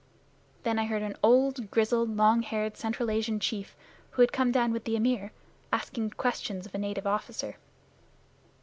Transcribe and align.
Then 0.63 0.79
I 0.79 0.87
heard 0.87 1.03
an 1.03 1.15
old 1.21 1.69
grizzled, 1.69 2.17
long 2.17 2.41
haired 2.41 2.75
Central 2.75 3.11
Asian 3.11 3.39
chief, 3.39 3.75
who 4.09 4.23
had 4.23 4.33
come 4.33 4.51
down 4.51 4.71
with 4.73 4.85
the 4.85 4.95
Amir, 4.95 5.31
asking 5.71 6.09
questions 6.17 6.65
of 6.65 6.73
a 6.73 6.79
native 6.79 7.05
officer. 7.05 7.57